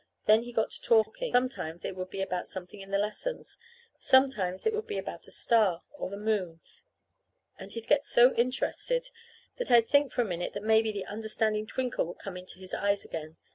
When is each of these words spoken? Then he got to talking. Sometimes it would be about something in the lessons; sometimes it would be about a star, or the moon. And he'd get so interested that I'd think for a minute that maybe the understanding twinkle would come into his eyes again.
Then 0.25 0.41
he 0.41 0.51
got 0.51 0.71
to 0.71 0.81
talking. 0.81 1.31
Sometimes 1.31 1.85
it 1.85 1.95
would 1.95 2.09
be 2.09 2.23
about 2.23 2.47
something 2.47 2.79
in 2.81 2.89
the 2.89 2.97
lessons; 2.97 3.59
sometimes 3.99 4.65
it 4.65 4.73
would 4.73 4.87
be 4.87 4.97
about 4.97 5.27
a 5.27 5.31
star, 5.31 5.83
or 5.91 6.09
the 6.09 6.17
moon. 6.17 6.59
And 7.59 7.71
he'd 7.71 7.85
get 7.85 8.03
so 8.03 8.33
interested 8.33 9.11
that 9.57 9.69
I'd 9.69 9.87
think 9.87 10.11
for 10.11 10.23
a 10.23 10.25
minute 10.25 10.53
that 10.53 10.63
maybe 10.63 10.91
the 10.91 11.05
understanding 11.05 11.67
twinkle 11.67 12.07
would 12.07 12.17
come 12.17 12.35
into 12.35 12.57
his 12.57 12.73
eyes 12.73 13.05
again. 13.05 13.35